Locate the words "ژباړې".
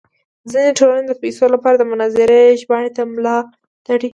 2.61-2.89